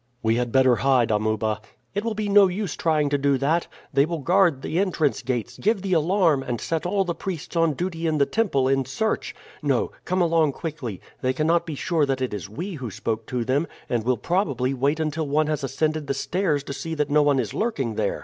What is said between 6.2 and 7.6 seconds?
and set all the priests